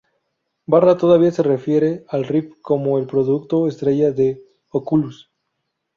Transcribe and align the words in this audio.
Barra 0.65 0.97
todavía 0.97 1.31
se 1.31 1.43
refiere 1.43 2.05
al 2.09 2.25
Rift 2.25 2.59
como 2.63 2.97
el 2.97 3.05
producto 3.05 3.67
estrella 3.67 4.11
de 4.11 4.43
Oculus. 4.69 5.31